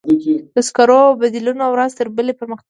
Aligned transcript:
د 0.55 0.57
سکرو 0.67 1.01
بدیلونه 1.21 1.65
ورځ 1.73 1.91
تر 1.99 2.07
بلې 2.15 2.33
پرمختګ 2.39 2.57
کوي. 2.57 2.59